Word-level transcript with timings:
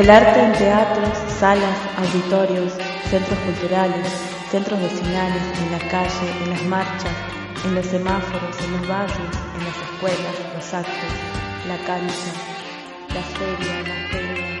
El 0.00 0.08
arte 0.08 0.40
en 0.42 0.52
teatros, 0.52 1.10
salas, 1.38 1.76
auditorios, 1.98 2.72
centros 3.10 3.38
culturales, 3.40 4.06
centros 4.50 4.80
vecinales, 4.80 5.42
en 5.62 5.72
la 5.72 5.78
calle, 5.90 6.42
en 6.42 6.48
las 6.48 6.62
marchas, 6.62 7.12
en 7.66 7.74
los 7.74 7.84
semáforos, 7.84 8.56
en 8.64 8.72
los 8.78 8.88
barrios, 8.88 9.36
en 9.58 9.62
las 9.62 9.76
escuelas, 9.76 10.34
los 10.56 10.72
actos, 10.72 11.12
la 11.68 11.76
cancha, 11.84 12.32
la 13.14 13.22
feria, 13.36 13.82
la 13.82 14.08
feria. 14.08 14.60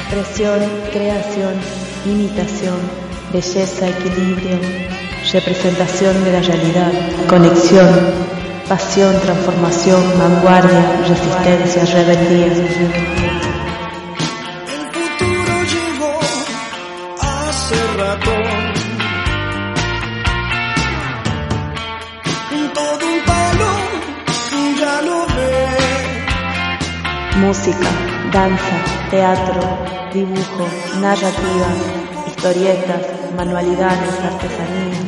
Expresión, 0.00 0.60
creación, 0.92 1.54
imitación, 2.04 2.80
belleza, 3.32 3.90
equilibrio, 3.90 4.58
representación 5.32 6.24
de 6.24 6.32
la 6.32 6.40
realidad, 6.40 6.92
conexión, 7.28 8.33
pasión, 8.68 9.14
transformación, 9.20 10.02
vanguardia, 10.18 10.82
resistencia, 11.08 11.84
rebeldía. 11.84 12.46
El 12.46 12.52
futuro 14.96 15.54
llegó 15.72 16.12
hace 17.20 17.76
rato. 17.98 18.30
Todo 22.74 23.06
un 23.06 23.20
palo 23.24 23.70
ya 24.80 25.02
lo 25.02 25.18
ve. 25.36 25.52
Música, 27.46 27.90
danza, 28.32 28.76
teatro, 29.10 29.60
dibujo, 30.12 30.66
narrativa, 31.00 31.68
historietas, 32.26 33.02
manualidades, 33.36 34.20
artesanías, 34.20 35.04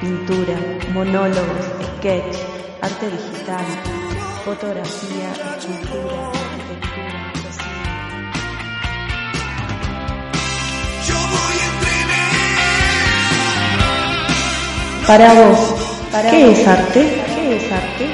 pintura, 0.00 0.56
monólogos, 0.94 1.66
sketch, 1.98 2.51
arte 2.82 3.06
digital, 3.10 3.64
fotografía, 4.44 5.30
escultura, 5.56 6.30
arquitectura, 6.52 7.32
Para 15.06 15.34
vos, 15.34 15.58
¿qué 16.30 16.52
es 16.52 16.66
arte? 16.66 17.22
¿Qué 17.34 17.56
es 17.56 17.72
arte? 17.72 18.04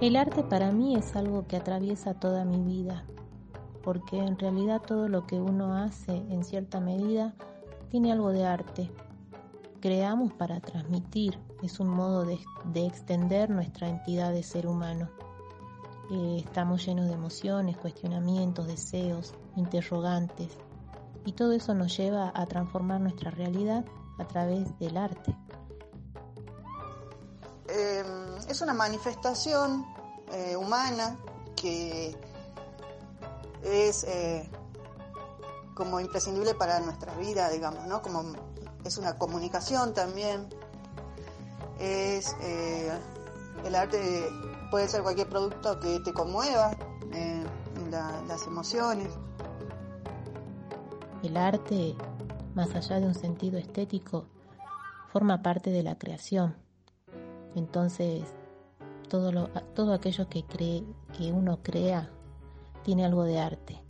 El 0.00 0.16
arte 0.16 0.42
para 0.42 0.72
mí 0.72 0.96
es 0.96 1.14
algo 1.14 1.46
que 1.46 1.58
atraviesa 1.58 2.14
toda 2.14 2.46
mi 2.46 2.62
vida, 2.62 3.04
porque 3.84 4.16
en 4.16 4.38
realidad 4.38 4.80
todo 4.80 5.10
lo 5.10 5.26
que 5.26 5.38
uno 5.38 5.74
hace 5.74 6.16
en 6.16 6.42
cierta 6.42 6.80
medida 6.80 7.34
tiene 7.90 8.10
algo 8.10 8.30
de 8.30 8.46
arte. 8.46 8.90
Creamos 9.80 10.32
para 10.32 10.58
transmitir, 10.60 11.38
es 11.62 11.80
un 11.80 11.88
modo 11.88 12.24
de, 12.24 12.38
de 12.72 12.86
extender 12.86 13.50
nuestra 13.50 13.90
entidad 13.90 14.32
de 14.32 14.42
ser 14.42 14.66
humano. 14.66 15.10
Eh, 16.10 16.44
estamos 16.46 16.86
llenos 16.86 17.06
de 17.06 17.12
emociones, 17.12 17.76
cuestionamientos, 17.76 18.66
deseos, 18.68 19.34
interrogantes, 19.54 20.56
y 21.26 21.32
todo 21.32 21.52
eso 21.52 21.74
nos 21.74 21.94
lleva 21.94 22.32
a 22.34 22.46
transformar 22.46 23.02
nuestra 23.02 23.30
realidad 23.30 23.84
a 24.18 24.26
través 24.26 24.78
del 24.78 24.96
arte. 24.96 25.36
Es 28.50 28.60
una 28.60 28.74
manifestación 28.74 29.86
eh, 30.32 30.56
humana 30.56 31.16
que 31.56 32.16
es 33.62 34.04
eh, 34.04 34.48
como 35.74 36.00
imprescindible 36.00 36.54
para 36.54 36.80
nuestra 36.80 37.14
vida, 37.16 37.48
digamos, 37.50 37.86
¿no? 37.86 38.02
Como 38.02 38.32
es 38.84 38.98
una 38.98 39.16
comunicación 39.18 39.94
también. 39.94 40.48
Es 41.78 42.36
eh, 42.42 42.90
el 43.64 43.74
arte 43.74 44.28
puede 44.70 44.88
ser 44.88 45.02
cualquier 45.02 45.28
producto 45.28 45.78
que 45.80 46.00
te 46.00 46.12
conmueva, 46.12 46.76
la- 47.90 48.22
las 48.28 48.46
emociones. 48.46 49.08
El 51.22 51.36
arte, 51.36 51.96
más 52.54 52.74
allá 52.74 53.00
de 53.00 53.06
un 53.06 53.14
sentido 53.14 53.58
estético, 53.58 54.26
forma 55.12 55.42
parte 55.42 55.70
de 55.70 55.82
la 55.82 55.98
creación. 55.98 56.54
Entonces, 57.56 58.22
todo, 59.10 59.48
todo 59.74 59.92
aquello 59.92 60.26
que, 60.30 60.44
cree, 60.44 60.82
que 61.18 61.30
uno 61.32 61.62
crea 61.62 62.08
tiene 62.82 63.04
algo 63.04 63.24
de 63.24 63.38
arte, 63.38 63.82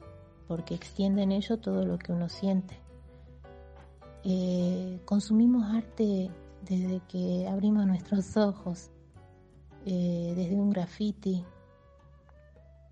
porque 0.48 0.74
extiende 0.74 1.22
en 1.22 1.30
ello 1.30 1.60
todo 1.60 1.86
lo 1.86 1.96
que 1.96 2.12
uno 2.12 2.28
siente. 2.28 2.80
Eh, 4.24 5.00
consumimos 5.04 5.64
arte 5.72 6.30
desde 6.62 7.00
que 7.06 7.46
abrimos 7.48 7.86
nuestros 7.86 8.36
ojos, 8.36 8.90
eh, 9.86 10.32
desde 10.34 10.56
un 10.56 10.70
graffiti, 10.70 11.44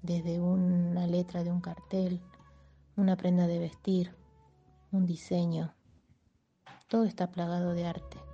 desde 0.02 0.40
una 0.40 1.06
letra 1.08 1.42
de 1.42 1.50
un 1.50 1.60
cartel, 1.60 2.20
una 2.96 3.16
prenda 3.16 3.46
de 3.46 3.58
vestir, 3.58 4.14
un 4.92 5.06
diseño. 5.06 5.74
Todo 6.88 7.04
está 7.04 7.30
plagado 7.30 7.72
de 7.72 7.86
arte. 7.86 8.27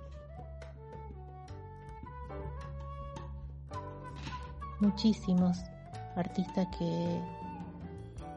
Muchísimos 4.79 5.57
artistas 6.15 6.67
que 6.77 7.21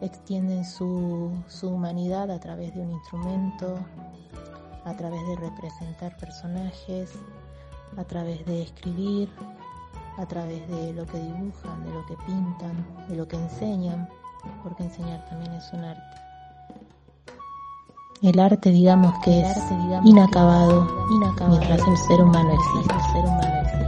extienden 0.00 0.64
su, 0.64 1.32
su 1.48 1.68
humanidad 1.68 2.30
a 2.30 2.38
través 2.38 2.74
de 2.74 2.80
un 2.80 2.92
instrumento, 2.92 3.78
a 4.84 4.94
través 4.94 5.26
de 5.26 5.36
representar 5.36 6.16
personajes, 6.16 7.12
a 7.96 8.04
través 8.04 8.44
de 8.46 8.62
escribir, 8.62 9.28
a 10.18 10.26
través 10.26 10.66
de 10.68 10.92
lo 10.92 11.06
que 11.06 11.18
dibujan, 11.18 11.84
de 11.84 11.92
lo 11.92 12.06
que 12.06 12.16
pintan, 12.26 12.86
de 13.08 13.16
lo 13.16 13.26
que 13.26 13.36
enseñan, 13.36 14.08
porque 14.62 14.84
enseñar 14.84 15.24
también 15.28 15.52
es 15.52 15.72
un 15.72 15.84
arte. 15.84 16.02
El 18.22 18.40
arte, 18.40 18.70
digamos 18.70 19.14
que 19.22 19.40
es 19.40 19.58
inacabado, 20.04 20.88
mientras 21.48 21.86
el 21.86 21.96
ser 21.96 22.20
humano 22.20 22.50
existe. 22.52 22.94
El 22.94 23.12
ser 23.12 23.24
humano 23.24 23.56
existe. 23.62 23.87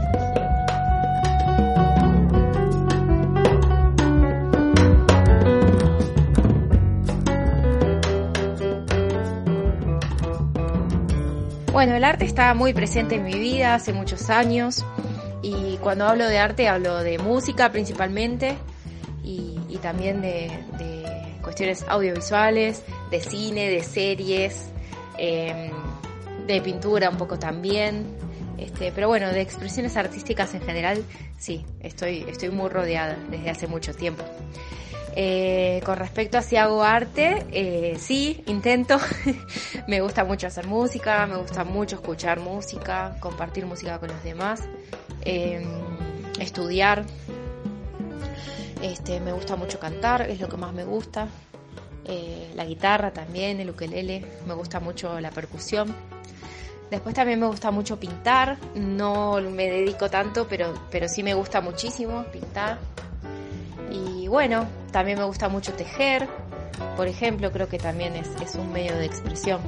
Bueno, 11.81 11.95
el 11.95 12.03
arte 12.03 12.25
está 12.25 12.53
muy 12.53 12.75
presente 12.75 13.15
en 13.15 13.23
mi 13.23 13.33
vida 13.33 13.73
hace 13.73 13.91
muchos 13.91 14.29
años 14.29 14.85
y 15.41 15.77
cuando 15.77 16.05
hablo 16.05 16.27
de 16.27 16.37
arte 16.37 16.67
hablo 16.67 16.99
de 16.99 17.17
música 17.17 17.71
principalmente 17.71 18.55
y, 19.23 19.57
y 19.67 19.77
también 19.77 20.21
de, 20.21 20.51
de 20.77 21.39
cuestiones 21.41 21.83
audiovisuales, 21.87 22.83
de 23.09 23.19
cine, 23.19 23.67
de 23.71 23.81
series, 23.81 24.67
eh, 25.17 25.71
de 26.45 26.61
pintura 26.61 27.09
un 27.09 27.17
poco 27.17 27.39
también. 27.39 28.05
Este, 28.59 28.91
pero 28.91 29.07
bueno, 29.07 29.31
de 29.31 29.41
expresiones 29.41 29.97
artísticas 29.97 30.53
en 30.53 30.61
general, 30.61 31.03
sí, 31.39 31.65
estoy, 31.79 32.27
estoy 32.29 32.51
muy 32.51 32.69
rodeada 32.69 33.17
desde 33.31 33.49
hace 33.49 33.65
mucho 33.65 33.91
tiempo. 33.95 34.23
Eh, 35.13 35.81
con 35.85 35.97
respecto 35.97 36.37
a 36.37 36.41
si 36.41 36.55
hago 36.55 36.83
arte, 36.83 37.45
eh, 37.51 37.97
sí, 37.99 38.43
intento. 38.47 38.97
me 39.87 39.99
gusta 40.01 40.23
mucho 40.23 40.47
hacer 40.47 40.67
música, 40.67 41.25
me 41.27 41.35
gusta 41.37 41.63
mucho 41.63 41.97
escuchar 41.97 42.39
música, 42.39 43.17
compartir 43.19 43.65
música 43.65 43.99
con 43.99 44.09
los 44.09 44.23
demás, 44.23 44.61
em, 45.21 45.63
estudiar. 46.39 47.05
Este, 48.81 49.19
me 49.19 49.31
gusta 49.33 49.55
mucho 49.55 49.79
cantar, 49.79 50.21
es 50.23 50.39
lo 50.39 50.47
que 50.47 50.57
más 50.57 50.73
me 50.73 50.85
gusta. 50.85 51.27
Eh, 52.05 52.51
la 52.55 52.65
guitarra 52.65 53.11
también, 53.11 53.59
el 53.59 53.69
ukelele, 53.69 54.25
me 54.47 54.53
gusta 54.53 54.79
mucho 54.79 55.19
la 55.19 55.29
percusión. 55.29 55.93
Después 56.89 57.15
también 57.15 57.39
me 57.39 57.47
gusta 57.47 57.71
mucho 57.71 57.99
pintar, 57.99 58.57
no 58.75 59.39
me 59.39 59.69
dedico 59.69 60.09
tanto, 60.09 60.47
pero, 60.47 60.73
pero 60.89 61.07
sí 61.07 61.21
me 61.23 61.33
gusta 61.33 61.61
muchísimo 61.61 62.23
pintar. 62.33 62.79
Y 63.89 64.27
bueno, 64.27 64.67
también 64.91 65.17
me 65.17 65.25
gusta 65.25 65.49
mucho 65.49 65.73
tejer, 65.73 66.27
por 66.95 67.07
ejemplo, 67.07 67.51
creo 67.51 67.67
que 67.67 67.77
también 67.77 68.15
es, 68.15 68.55
un 68.55 68.71
medio 68.71 68.95
de 68.97 69.05
expresión. 69.05 69.61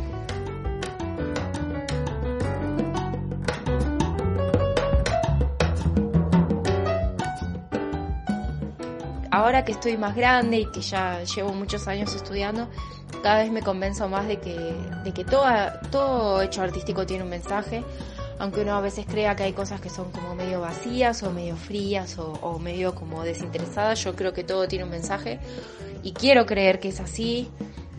Ahora 9.32 9.66
que 9.66 9.72
estoy 9.72 9.98
más 9.98 10.16
grande 10.16 10.58
y 10.60 10.72
que 10.72 10.82
ya 10.82 11.24
llevo 11.24 11.54
muchos 11.54 11.88
años 11.88 12.14
estudiando, 12.14 12.70
cada 13.24 13.40
vez 13.40 13.52
me 13.52 13.62
convenzo 13.62 14.08
más 14.08 14.28
de 14.28 14.38
que, 14.38 14.76
de 15.04 15.12
que 15.12 15.24
todo, 15.24 15.46
todo 15.92 16.42
hecho 16.42 16.62
artístico 16.62 17.06
tiene 17.06 17.24
un 17.24 17.30
mensaje, 17.30 17.84
aunque 18.40 18.62
uno 18.62 18.76
a 18.76 18.82
veces 18.82 19.06
crea 19.06 19.36
que 19.36 19.44
hay 19.44 19.54
cosas 19.54 19.80
que 19.82 19.90
son 19.90 20.12
como 20.12 20.36
medio 20.36 20.62
vacías 20.62 21.24
o 21.24 21.32
medio 21.32 21.56
frías 21.56 22.18
o, 22.18 22.60
medio 22.60 22.96
como 22.96 23.24
desinteresadas, 23.24 24.04
yo 24.04 24.16
creo 24.16 24.34
que 24.34 24.44
todo 24.44 24.68
tiene 24.68 24.86
un 24.86 24.92
mensaje 24.92 25.40
y 26.02 26.14
quiero 26.14 26.46
creer 26.46 26.80
que 26.80 26.90
es 26.90 27.00
así. 27.00 27.50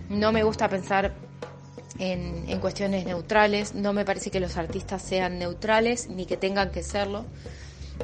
No 0.08 0.32
me 0.32 0.42
gusta 0.42 0.69
pensar 0.69 1.14
en, 1.98 2.44
en, 2.48 2.60
cuestiones 2.60 3.06
neutrales, 3.06 3.75
no 3.75 3.92
me 3.92 4.04
parece 4.04 4.31
que 4.31 4.40
los 4.40 4.56
artistas 4.56 5.00
sean 5.02 5.38
neutrales 5.38 6.08
ni 6.08 6.26
que 6.26 6.36
tengan 6.36 6.70
que 6.70 6.82
serlo. 6.82 7.25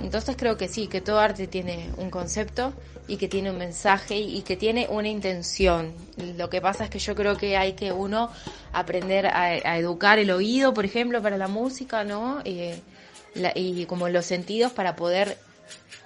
Entonces 0.02 0.36
creo 0.36 0.56
que 0.56 0.68
sí, 0.68 0.86
que 0.86 1.00
todo 1.00 1.18
arte 1.18 1.46
tiene 1.46 1.90
un 1.96 2.10
concepto 2.10 2.72
y 3.08 3.16
que 3.16 3.28
tiene 3.28 3.50
un 3.50 3.58
mensaje 3.58 4.16
y 4.16 4.42
que 4.42 4.56
tiene 4.56 4.86
una 4.88 5.08
intención. 5.08 5.92
Lo 6.36 6.48
que 6.48 6.60
pasa 6.60 6.84
es 6.84 6.90
que 6.90 6.98
yo 6.98 7.14
creo 7.14 7.36
que 7.36 7.56
hay 7.56 7.72
que 7.72 7.92
uno 7.92 8.30
aprender 8.72 9.26
a, 9.26 9.78
educar 9.78 10.18
el 10.18 10.30
oído, 10.30 10.72
por 10.72 10.84
ejemplo, 10.84 11.20
para 11.20 11.36
la 11.36 11.48
música, 11.48 12.04
¿no? 12.04 12.42
y 12.44 13.84
como 13.86 14.08
los 14.08 14.26
sentidos 14.26 14.72
para 14.72 14.96
poder 14.96 15.38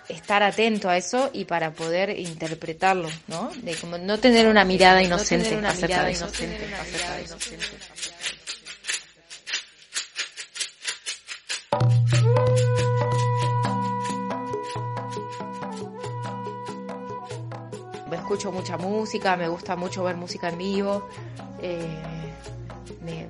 estar 0.08 0.42
atento 0.42 0.88
a 0.88 0.96
eso 0.96 1.30
y 1.32 1.44
para 1.44 1.72
poder 1.72 2.18
interpretarlo, 2.18 3.08
¿no? 3.28 3.50
De 3.62 3.74
como 3.76 3.98
no 3.98 4.18
tener 4.18 4.48
una 4.48 4.64
mirada 4.64 5.02
inocente, 5.02 5.56
una 5.56 5.72
mirada 5.72 6.10
inocente, 6.10 6.66
escucho 18.24 18.50
mucha 18.50 18.78
música, 18.78 19.36
me 19.36 19.48
gusta 19.48 19.76
mucho 19.76 20.02
ver 20.02 20.16
música 20.16 20.48
en 20.48 20.56
vivo. 20.56 21.06
Eh, 21.60 22.02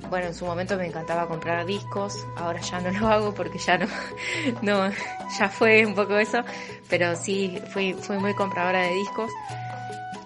bueno, 0.08 0.28
en 0.28 0.34
su 0.34 0.46
momento 0.46 0.76
me 0.76 0.86
encantaba 0.86 1.26
comprar 1.26 1.66
discos, 1.66 2.16
ahora 2.36 2.60
ya 2.60 2.80
no 2.80 2.90
lo 3.00 3.08
hago 3.08 3.34
porque 3.34 3.58
ya 3.58 3.76
no, 3.76 3.86
no, 4.62 4.88
ya 5.36 5.48
fue 5.48 5.84
un 5.84 5.96
poco 5.96 6.16
eso, 6.16 6.42
pero 6.88 7.16
sí 7.16 7.60
fui, 7.72 7.94
fui 7.94 8.18
muy 8.18 8.34
compradora 8.34 8.82
de 8.82 8.94
discos. 8.94 9.30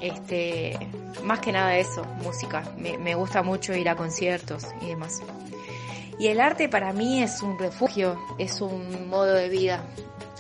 Este, 0.01 0.79
más 1.25 1.41
que 1.41 1.51
nada 1.51 1.77
eso, 1.79 2.05
música. 2.23 2.63
Me, 2.77 2.99
me 2.99 3.15
gusta 3.15 3.43
mucho 3.43 3.75
ir 3.75 3.89
a 3.89 3.97
conciertos 3.97 4.67
y 4.83 4.89
demás. 4.89 5.23
Y 6.19 6.27
el 6.27 6.41
arte 6.41 6.69
para 6.69 6.93
mí 6.93 7.23
es 7.23 7.43
un 7.43 7.59
refugio, 7.59 8.19
es 8.37 8.61
un 8.61 9.09
modo 9.09 9.33
de 9.33 9.49
vida 9.49 9.83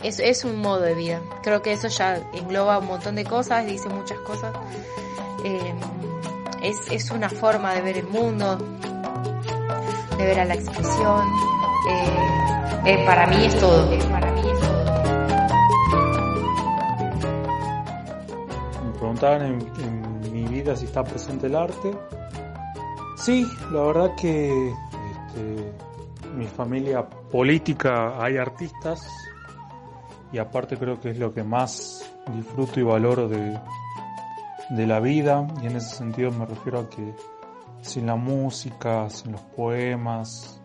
es, 0.03 0.21
es 0.21 0.45
un 0.45 0.57
modo 0.57 0.81
de 0.81 0.95
vida. 0.95 1.21
Creo 1.43 1.63
que 1.63 1.73
eso 1.73 1.89
ya 1.89 2.17
engloba 2.33 2.79
un 2.79 2.87
montón 2.87 3.15
de 3.15 3.25
cosas, 3.25 3.67
dice 3.67 3.89
muchas 3.89 4.19
cosas. 4.21 4.55
Eh, 5.45 5.75
es, 6.63 6.91
es 6.91 7.11
una 7.11 7.29
forma 7.29 7.75
de 7.75 7.83
ver 7.83 7.99
el 7.99 8.07
mundo, 8.09 8.59
de 10.17 10.25
ver 10.25 10.41
a 10.41 10.45
la 10.45 10.55
expresión. 10.55 11.29
Eh, 12.85 13.05
para 13.05 13.27
mí 13.27 13.45
es 13.45 13.59
todo. 13.59 13.89
Para 14.11 14.33
mí 14.33 14.41
es 14.41 14.61
todo. 14.61 14.79
Me 18.85 18.93
preguntaban 18.99 19.43
en, 19.43 19.61
en, 19.83 20.33
mi 20.33 20.45
vida 20.45 20.77
si 20.77 20.85
está 20.85 21.03
presente 21.03 21.47
el 21.47 21.57
arte. 21.57 21.93
Sí, 23.17 23.47
la 23.73 23.83
verdad 23.83 24.15
que 24.17 24.69
este, 24.69 25.73
mi 26.35 26.47
familia 26.47 27.05
política 27.31 28.23
hay 28.23 28.37
artistas, 28.37 29.07
y 30.33 30.39
aparte 30.39 30.77
creo 30.77 31.01
que 31.01 31.11
es 31.11 31.19
lo 31.19 31.33
que 31.33 31.43
más 31.43 32.09
disfruto 32.35 32.81
y 32.81 32.83
valoro 32.83 33.29
de, 33.29 33.59
de 34.71 34.87
la 34.87 35.01
vida 35.01 35.47
y 35.63 35.67
en 35.67 35.77
ese 35.77 35.97
sentido 35.97 36.31
me 36.31 36.47
refiero 36.47 36.81
a 36.81 36.89
que 36.89 37.15
sin 37.81 38.07
la 38.07 38.17
música, 38.17 39.09
sin 39.09 39.33
los 39.33 39.41
poemas, 39.41 40.61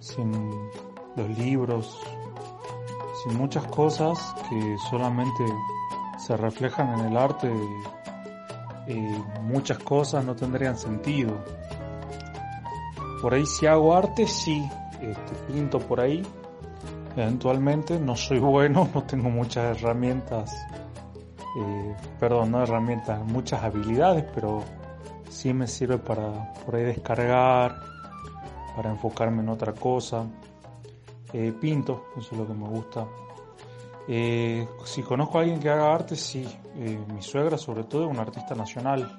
sin 0.00 0.32
los 1.16 1.38
libros, 1.38 2.00
sin 3.22 3.36
muchas 3.36 3.66
cosas 3.66 4.34
que 4.48 4.76
solamente 4.90 5.44
se 6.18 6.36
reflejan 6.36 6.98
en 6.98 7.06
el 7.06 7.16
arte, 7.16 7.52
eh, 8.86 9.22
muchas 9.42 9.78
cosas 9.78 10.24
no 10.24 10.34
tendrían 10.34 10.76
sentido. 10.76 11.32
Por 13.20 13.34
ahí 13.34 13.46
si 13.46 13.66
hago 13.66 13.94
arte, 13.94 14.26
sí, 14.26 14.68
este, 15.00 15.34
pinto 15.52 15.78
por 15.78 16.00
ahí, 16.00 16.22
eventualmente. 17.16 17.98
No 17.98 18.16
soy 18.16 18.38
bueno, 18.38 18.88
no 18.94 19.02
tengo 19.04 19.30
muchas 19.30 19.76
herramientas, 19.76 20.54
eh, 21.56 21.96
perdón, 22.18 22.52
no 22.52 22.62
herramientas, 22.62 23.24
muchas 23.24 23.62
habilidades, 23.62 24.24
pero 24.34 24.62
sí 25.28 25.52
me 25.52 25.66
sirve 25.66 25.98
para 25.98 26.52
por 26.64 26.76
ahí 26.76 26.84
descargar, 26.84 27.76
para 28.76 28.90
enfocarme 28.90 29.42
en 29.42 29.48
otra 29.48 29.72
cosa. 29.72 30.24
Eh, 31.32 31.52
pinto, 31.60 32.06
eso 32.16 32.28
es 32.32 32.38
lo 32.38 32.46
que 32.46 32.54
me 32.54 32.68
gusta. 32.68 33.06
Eh, 34.06 34.68
si 34.84 35.02
conozco 35.02 35.38
a 35.38 35.40
alguien 35.40 35.58
que 35.58 35.70
haga 35.70 35.94
arte, 35.94 36.14
sí. 36.14 36.46
mi 37.12 37.22
suegra, 37.22 37.56
sobre 37.56 37.84
todo, 37.84 38.04
es 38.04 38.10
una 38.10 38.22
artista 38.22 38.54
nacional, 38.54 39.18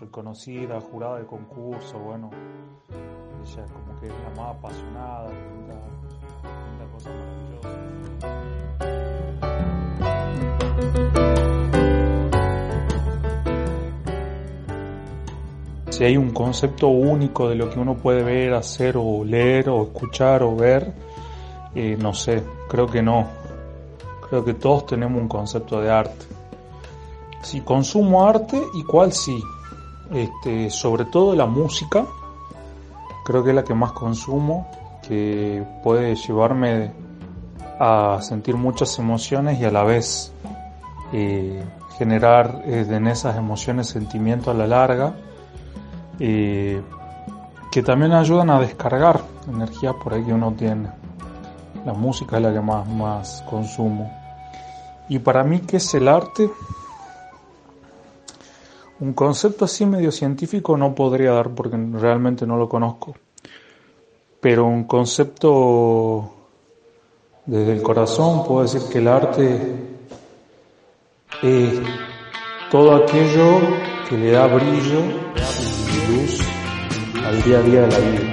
reconocida, 0.00 0.80
jurada 0.80 1.18
de 1.18 1.26
concurso, 1.26 1.98
bueno, 1.98 2.30
ella 3.42 3.64
como 3.66 4.00
que 4.00 4.06
es 4.06 4.12
la 4.12 4.42
más 4.42 4.56
apasionada, 4.56 5.30
si 15.98 16.04
hay 16.04 16.16
un 16.16 16.30
concepto 16.30 16.86
único 16.86 17.48
de 17.48 17.56
lo 17.56 17.68
que 17.68 17.80
uno 17.80 17.96
puede 17.96 18.22
ver, 18.22 18.54
hacer 18.54 18.96
o 18.96 19.24
leer 19.24 19.68
o 19.68 19.82
escuchar 19.82 20.44
o 20.44 20.54
ver, 20.54 20.94
eh, 21.74 21.96
no 21.98 22.14
sé, 22.14 22.44
creo 22.68 22.86
que 22.86 23.02
no. 23.02 23.26
Creo 24.30 24.44
que 24.44 24.54
todos 24.54 24.86
tenemos 24.86 25.20
un 25.20 25.26
concepto 25.26 25.80
de 25.80 25.90
arte. 25.90 26.24
Si 27.42 27.62
consumo 27.62 28.24
arte, 28.24 28.62
¿y 28.74 28.84
cuál 28.84 29.12
sí? 29.12 29.42
Este, 30.12 30.70
sobre 30.70 31.04
todo 31.06 31.34
la 31.34 31.46
música, 31.46 32.06
creo 33.24 33.42
que 33.42 33.50
es 33.50 33.56
la 33.56 33.64
que 33.64 33.74
más 33.74 33.90
consumo 33.90 34.70
que 35.08 35.64
puede 35.82 36.14
llevarme 36.14 36.92
a 37.80 38.18
sentir 38.20 38.56
muchas 38.56 38.98
emociones 38.98 39.58
y 39.58 39.64
a 39.64 39.70
la 39.70 39.82
vez 39.82 40.32
eh, 41.12 41.64
generar 41.96 42.62
eh, 42.66 42.86
en 42.88 43.06
esas 43.06 43.36
emociones 43.36 43.88
sentimientos 43.88 44.48
a 44.48 44.58
la 44.58 44.66
larga 44.66 45.14
eh, 46.20 46.82
que 47.72 47.82
también 47.82 48.12
ayudan 48.12 48.50
a 48.50 48.60
descargar 48.60 49.22
energía 49.48 49.94
por 49.94 50.14
ahí 50.14 50.24
que 50.24 50.32
uno 50.32 50.52
tiene. 50.52 50.90
La 51.86 51.92
música 51.94 52.36
es 52.36 52.42
la 52.42 52.52
que 52.52 52.60
más, 52.60 52.86
más 52.88 53.44
consumo. 53.48 54.10
Y 55.08 55.18
para 55.20 55.44
mí, 55.44 55.60
¿qué 55.60 55.78
es 55.78 55.94
el 55.94 56.08
arte? 56.08 56.50
Un 59.00 59.12
concepto 59.12 59.64
así 59.64 59.86
medio 59.86 60.10
científico 60.10 60.76
no 60.76 60.94
podría 60.94 61.32
dar 61.32 61.50
porque 61.50 61.76
realmente 61.76 62.46
no 62.46 62.56
lo 62.56 62.68
conozco 62.68 63.14
pero 64.40 64.66
un 64.66 64.84
concepto 64.84 66.32
desde 67.46 67.72
el 67.72 67.82
corazón, 67.82 68.44
puedo 68.44 68.62
decir 68.62 68.82
que 68.92 68.98
el 68.98 69.08
arte 69.08 69.58
es 71.42 71.80
todo 72.70 72.94
aquello 72.96 73.60
que 74.08 74.16
le 74.16 74.30
da 74.32 74.46
brillo 74.46 75.00
y 75.92 76.12
luz 76.12 76.40
al 77.24 77.42
día 77.42 77.58
a 77.58 77.62
día 77.62 77.80
de 77.82 77.88
la 77.88 77.98
vida. 77.98 78.28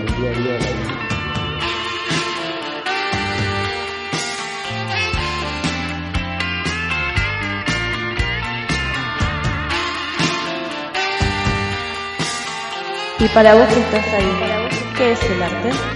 Y 13.17 13.27
para 13.29 13.55
vos 13.55 13.65
que 13.67 13.79
estás 13.79 14.13
ahí, 14.13 14.67
¿qué 14.97 15.11
es 15.13 15.23
el 15.23 15.41
arte? 15.41 15.94